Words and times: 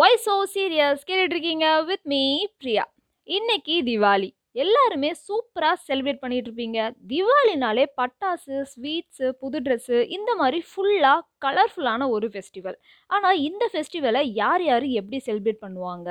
Y 0.00 0.16
so 0.24 0.34
serious 0.52 1.00
கேட்டுட்டு 1.06 1.34
இருக்கீங்க 1.34 1.66
with 1.88 2.04
me 2.12 2.20
Priya. 2.58 2.84
இன்னைக்கு 3.28 3.76
திவாலி 3.88 4.28
எல்லாருமே 4.62 5.10
சூப்பராக 5.24 5.76
செலிப்ரேட் 5.86 6.20
பண்ணிட்டு 6.22 6.48
இருப்பீங்க 6.48 6.78
திவாலினாலே 7.10 7.84
பட்டாசு 8.00 8.56
ஸ்வீட்ஸு 8.72 9.28
புது 9.42 9.60
ட்ரெஸ்ஸு 9.66 9.98
இந்த 10.16 10.30
மாதிரி 10.40 10.58
ஃபுல்லாக 10.68 11.26
கலர்ஃபுல்லான 11.44 12.08
ஒரு 12.16 12.28
ஃபெஸ்டிவல் 12.34 12.78
ஆனால் 13.10 13.40
இந்த 13.48 13.66
ஃபெஸ்டிவலை 13.72 14.22
யார் 14.42 14.64
யார் 14.70 14.86
எப்படி 15.00 15.20
செலிப்ரேட் 15.28 15.62
பண்ணுவாங்க? 15.66 16.08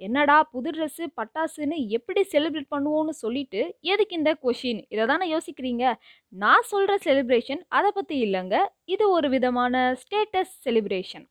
என்னடா 0.00 0.36
புது 0.54 0.70
ட்ரெஸ்ஸு 0.76 1.06
பட்டாசுன்னு 1.20 1.78
எப்படி 1.96 2.22
செலிப்ரேட் 2.34 2.70
பண்ணுவோன்னு 2.74 3.14
சொல்லிட்டு 3.24 3.62
எதுக்கு 3.92 4.14
இந்த 4.20 4.32
கொஷின் 4.44 4.82
இதை 4.94 5.06
தானே 5.12 5.26
யோசிக்கிறீங்க? 5.34 5.84
நான் 6.32 6.68
சொல்கிற 6.72 6.98
செலிப்ரேஷன் 7.08 7.62
அதை 7.78 7.90
பற்றி 7.98 8.18
இல்லைங்க. 8.26 8.58
இது 8.94 9.04
ஒரு 9.16 9.30
விதமான 9.36 9.74
ஸ்டேட்டஸ் 10.04 10.54
செலிப்ரேஷன் 10.66 11.26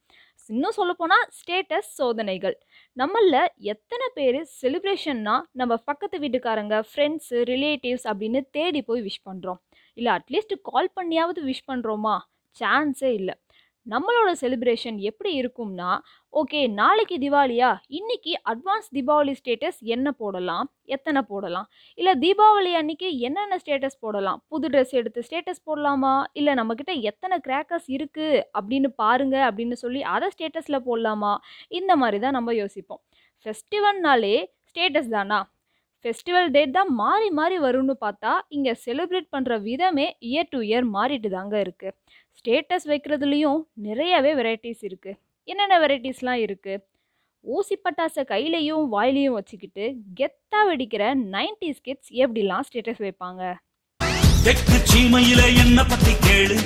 இன்னும் 0.50 0.76
சொல்லப்போனால் 0.80 1.26
ஸ்டேட்டஸ் 1.38 1.90
சோதனைகள். 2.00 2.56
நம்மள 2.98 3.36
எத்தனை 3.74 4.08
பேர் 4.18 4.40
செலிப்ரேஷன்னா 4.62 5.36
நம்ம 5.60 5.74
பக்கத்து 5.90 6.18
வீட்டுக்காரங்க 6.24 6.78
ஃப்ரெண்ட்ஸு 6.92 7.40
ரிலேட்டிவ்ஸ் 7.54 8.08
அப்படின்னு 8.12 8.42
தேடி 8.58 8.82
போய் 8.90 9.06
விஷ் 9.08 9.26
பண்ணுறோம் 9.30 9.60
இல்லை 9.98 10.12
அட்லீஸ்ட் 10.18 10.56
கால் 10.70 10.92
பண்ணியாவது 11.00 11.42
விஷ் 11.50 11.68
பண்ணுறோமா 11.72 12.16
சான்ஸே 12.62 13.12
இல்லை. 13.20 13.36
நம்மளோட 13.94 14.30
செலிப்ரேஷன் 14.42 14.98
எப்படி 15.10 15.32
இருக்கும்னா 15.42 15.90
ஓகே 16.34 16.60
நாளைக்கு 16.70 17.18
திவாலியா 17.18 17.70
இன்னைக்கு 17.88 18.32
அட்வான்ஸ் 18.52 18.90
தீபாவளி 18.96 19.34
ஸ்டேட்டஸ் 19.40 19.80
என்ன 19.96 20.12
போடலாம்? 20.12 20.66
எத்தனை 20.84 21.22
போடலாம்? 21.22 21.68
இல்லை 21.96 22.14
தீபாவளி 22.24 22.72
அன்னைக்கு 22.72 23.10
என்னென்ன 23.20 23.58
ஸ்டேட்டஸ் 23.64 23.98
போடலாம்? 24.00 24.44
புது 24.48 24.70
ட்ரெஸ் 24.70 24.94
எடுத்து 24.94 25.24
ஸ்டேட்டஸ் 25.30 25.64
போடலாமா? 25.66 26.24
இல்லை 26.34 26.54
நம்மக்கிட்ட 26.54 26.96
எத்தனை 27.02 27.38
கிராக்கர்ஸ் 27.48 27.90
இருக்குது 27.98 28.44
அப்படின்னு 28.60 28.92
பாருங்கள் 29.04 29.46
அப்படின்னு 29.50 29.78
சொல்லி 29.84 30.02
அதை 30.16 30.30
ஸ்டேட்டஸில் 30.36 30.86
போடலாமா? 30.90 31.34
இந்த 31.68 31.96
மாதிரி 31.96 32.20
தான் 32.20 32.38
நம்ம 32.40 32.54
யோசிப்போம். 32.54 33.02
ஃபெஸ்டிவல்னாலே 33.46 34.36
ஸ்டேட்டஸ் 34.70 35.14
தானா? 35.18 35.40
ஃபெஸ்டிவல் 36.06 36.50
டேட் 36.56 36.76
தான் 36.78 36.92
மாறி 36.96 37.30
மாறி 37.40 37.58
வரும்னு 37.60 37.96
பார்த்தா 38.06 38.34
இங்கே 38.56 38.74
செலிப்ரேட் 38.86 39.34
பண்ணுற 39.36 39.54
விதமே 39.68 40.08
இயர் 40.30 40.52
டு 40.52 40.60
இயர் 40.70 40.88
மாறிட்டு 40.96 41.30
தாங்க 41.38 41.56
இருக்குது 41.66 41.96
ஸ்டேட்டஸ் 42.40 42.88
வைக்கிறதுலேயும் 42.92 43.62
நிறையவே 43.88 44.34
வெரைட்டிஸ் 44.42 44.84
இருக்குது 44.90 45.18
என்னென்ன 45.48 45.76
வெரைட்டிஸ்லாம் 45.84 46.44
இருக்குது 46.46 46.84
ஊசி 47.46 47.76
பட்டாசை 47.86 48.24
கையிலையும் 48.32 48.86
வாயிலையும் 48.94 49.38
வச்சுக்கிட்டு 49.38 49.86
கெத்தா 50.20 50.62
வெடிக்கிற 50.70 51.04
நைன்டி 51.36 51.70
கிட்ஸ் 51.86 52.12
எப்படிலாம் 52.24 52.66
ஸ்டேட்டஸ் 52.68 53.02
வைப்பாங்க? 53.06 53.44
தெற்கு 54.46 54.78
சீமையில 54.90 55.42
என்ன 55.64 55.80
பத்தி 55.92 56.14
கேளு? 56.26 56.58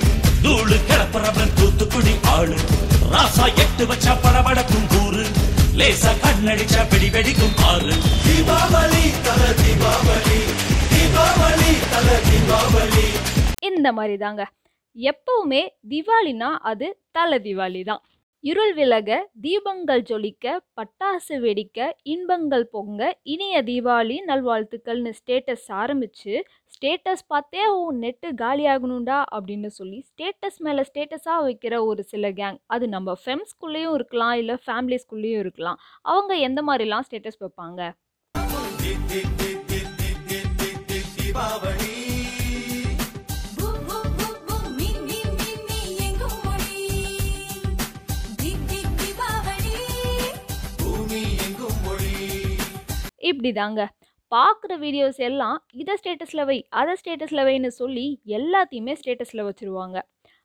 தூளு 0.43 0.77
கிளப்புறவன் 0.89 1.53
தூத்துக்குடி 1.59 2.13
ஆளு. 2.35 2.57
ராசா 3.13 3.45
எட்டு 3.63 3.85
வச்சா 3.91 4.13
படபடக்கும் 4.23 4.87
கூறு. 4.93 5.23
லேசா 5.79 6.11
கண்ணடிச்சா 6.21 6.81
வெடி 6.91 7.09
வெடிக்கும் 7.09 7.55
ஆறு. 7.65 7.93
தீபாவளி 8.25 9.03
தல 9.25 9.41
தீபாவளி 9.59 10.39
தீபாவளி 10.93 11.71
தல 11.93 12.07
தீபாவளி. 12.27 13.05
இந்த 13.69 13.87
மாதிரி 13.91 14.15
தாங்க 14.17 14.43
எப்பவுமே 14.95 15.61
திவாலினா 15.89 16.49
அது 16.63 16.87
தலை 17.11 17.37
திவாலி 17.39 17.81
தான் 17.83 18.01
இருள் 18.43 18.73
விலக 18.73 19.29
தீபங்கள் 19.41 20.01
ஜொலிக்க 20.01 20.53
பட்டாசு 20.79 21.35
வெடிக்க 21.41 21.89
இன்பங்கள் 22.03 22.65
பொங்க 22.67 23.19
இனிய 23.23 23.63
தீபாவளி 23.63 24.17
நல்வாழ்த்துக்கள்னு 24.27 25.11
ஸ்டேட்டஸ் 25.19 25.67
ஆரம்பிச்சு 25.71 26.33
ஸ்டேட்டஸ் 26.65 27.23
பார்த்தே 27.27 27.67
ஓ 27.67 27.93
நெட்டு 27.93 28.29
காலியாகணும்டா 28.33 29.19
அப்படின்னு 29.31 29.67
சொல்லி 29.67 30.05
ஸ்டேட்டஸ் 30.09 30.59
மேலே 30.59 30.81
ஸ்டேட்டஸாக 30.81 31.45
வைக்கிற 31.47 31.85
ஒரு 31.85 32.03
சில 32.03 32.31
கேங் 32.31 32.57
அது 32.65 32.87
நம்ம 32.87 33.15
ஃப்ரெண்ட்ஸ்குள்ளேயும் 33.25 33.93
இருக்கலாம் 33.93 34.33
இல்லை 34.33 34.57
ஃபேமிலிஸ்குள்ளேயும் 34.65 35.39
இருக்கலாம். 35.39 35.79
அவங்க 36.01 36.35
எந்த 36.35 36.63
மாதிரிலாம் 36.63 37.07
ஸ்டேட்டஸ் 37.09 37.41
வைப்பாங்க? 37.41 37.93
இப்படி 53.31 53.51
தாங்க 53.61 53.81
பார்க்குற 54.31 54.73
வீடியோஸ் 54.83 55.19
எல்லாம் 55.27 55.57
இதை 55.81 55.93
ஸ்டேட்டஸில் 55.99 56.43
வை 56.49 56.57
அதை 56.79 56.93
ஸ்டேட்டஸில் 56.99 57.43
வைன்னு 57.47 57.71
சொல்லி 57.79 58.05
எல்லாத்தையுமே 58.37 58.93
ஸ்டேட்டஸில் 58.99 59.47
வச்சுருவாங்க. 59.47 59.97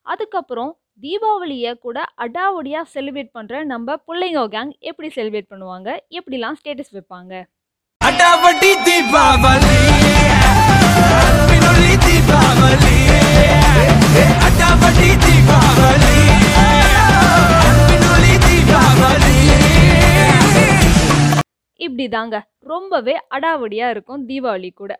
அதுக்கப்புறம் 0.07 0.73
தீபாவளியை 1.05 1.73
கூட 1.87 1.99
அடாவடியாக 2.25 2.91
செலிப்ரேட் 2.95 3.31
பண்ணுற 3.37 3.63
நம்ம 3.73 3.97
பிள்ளைங்க 4.09 4.43
கேங் 4.55 4.73
எப்படி 4.91 5.11
செலிப்ரேட் 5.19 5.51
பண்ணுவாங்க? 5.53 5.89
எப்படிலாம் 6.19 6.59
ஸ்டேட்டஸ் 6.61 6.93
வைப்பாங்க? 6.97 7.33
அடாவடி 8.01 8.73
தீபாவளி 8.87 9.77
தீபாவளி. 12.07 12.96
இப்படி 21.97 22.13
தாங்க 22.15 22.39
ரொம்பவே 22.71 23.13
அடாவடியாக 23.37 23.93
இருக்கும் 23.95 24.25
தீபாவளி 24.31 24.71
கூட. 24.81 24.93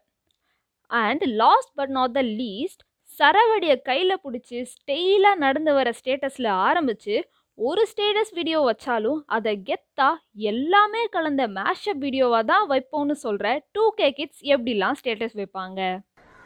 And 0.91 1.25
last 1.41 1.73
but 1.79 1.93
not 1.97 2.15
the 2.19 2.23
least 2.39 2.83
சரவடியை 3.19 3.77
கையில் 3.89 4.15
பிடிச்சி 4.23 4.59
ஸ்டெயிலாக 4.71 5.41
நடந்து 5.43 5.73
வர 5.79 5.91
ஸ்டேட்டஸில் 5.99 6.49
ஆரம்பித்து 6.69 7.17
ஒரு 7.59 7.83
ஸ்டேட்டஸ் 7.91 8.33
வீடியோ 8.39 8.61
வச்சாலும் 8.69 9.21
அதை 9.39 9.55
கெத்தா 9.69 10.09
எல்லாமே 10.53 11.03
கலந்த 11.17 11.45
மேஷப் 11.59 12.01
வீடியோவாக 12.07 12.43
தான் 12.53 12.67
வைப்போம்னு 12.73 13.17
சொல்கிற 13.27 13.53
டூ 13.77 13.85
கே 14.01 14.09
கிட்ஸ் 14.21 14.43
எப்படிலாம் 14.55 14.99
ஸ்டேட்டஸ் 15.03 15.39
வைப்பாங்க? 15.43 15.81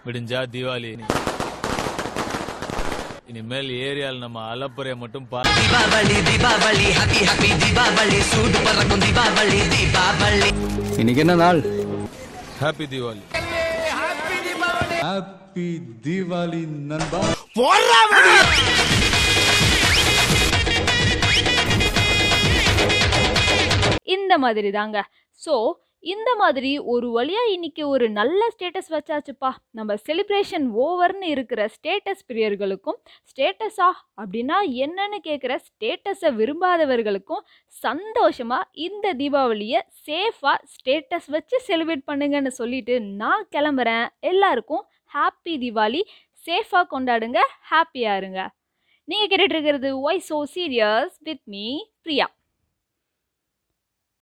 விடிஞ்சா 0.06 0.43
தீபாவளி. 0.56 0.93
இனிமேல் 3.31 3.71
ஏரியால 3.87 4.21
நம்ம 4.23 4.39
அலப்புறைய 4.53 4.95
மட்டும் 5.03 5.27
பா 5.33 5.41
தீபாவளி 5.51 6.17
தீபாவளி 6.29 6.87
ஹாப்பி 6.99 7.21
ஹாப்பி 7.29 7.51
தீபாவளி 7.63 8.19
சூடு 8.31 8.59
பறக்கும் 8.67 9.03
தீபாவளி 9.05 9.61
தீபாவளி. 9.75 10.51
இன்னைக்கு 11.01 11.23
என்ன 11.25 11.37
நாள்? 11.43 11.61
ஹாப்பி 12.63 12.87
தீபாவளி 12.93 13.23
ஹாப்பி 15.05 15.69
தீபாவளி 16.05 16.63
நண்பா. 16.91 17.21
இந்த 24.15 24.35
மாதிரி 24.39 24.71
தாங்க 24.71 24.99
ஸோ 25.41 25.55
இந்த 26.05 26.31
மாதிரி 26.41 26.71
ஒரு 26.93 27.09
வழியாக 27.16 27.53
இன்னைக்கு 27.55 27.83
ஒரு 27.94 28.06
நல்ல 28.19 28.41
ஸ்டேட்டஸ் 28.53 28.91
வச்சாச்சுப்பா. 28.94 29.50
நம்ம 29.78 29.97
செலிப்ரேஷன் 30.06 30.66
ஓவர்னு 30.84 31.27
இருக்கிற 31.34 31.61
ஸ்டேட்டஸ் 31.75 32.22
பிரியர்களுக்கும் 32.31 32.99
ஸ்டேட்டஸா 33.31 33.88
அப்படின்னா 34.21 34.59
என்னன்னு 34.84 35.19
கேட்குற 35.28 35.53
ஸ்டேட்டஸை 35.66 36.31
விரும்பாதவர்களுக்கும் 36.41 37.44
சந்தோஷமாக 37.84 38.69
இந்த 38.87 39.12
தீபாவளியை 39.21 39.83
சேஃபாக 40.09 40.59
ஸ்டேட்டஸ் 40.75 41.28
வச்சு 41.37 41.59
செலிப்ரேட் 41.69 42.09
பண்ணுங்கன்னு 42.10 42.53
சொல்லிட்டு 42.60 42.97
நான் 43.22 43.47
கிளம்புறேன். 43.56 44.09
எல்லாருக்கும் 44.33 44.84
ஹாப்பி 45.16 45.55
தீபாவளி. 45.65 46.03
சேஃபாக 46.47 46.84
கொண்டாடுங்க 46.94 47.39
ஹாப்பியாக 47.72 48.21
இருங்க. 48.21 48.41
நீங்கள் 49.09 49.31
கேட்டுட்டு 49.31 49.56
இருக்கிறது 49.56 49.89
why 50.09 50.27
so 50.31 50.39
serious 50.56 51.16
with 51.28 51.47
me 51.55 51.66
Priya. 52.05 52.27